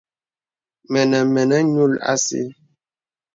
Mə̀nə̀ 0.91 1.23
mə̀nə̀ 1.33 1.59
ǹyùl 1.71 1.93
òsì. 2.11 2.41